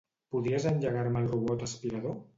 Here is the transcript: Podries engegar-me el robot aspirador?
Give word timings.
Podries 0.35 0.65
engegar-me 0.71 1.23
el 1.25 1.31
robot 1.35 1.67
aspirador? 1.69 2.21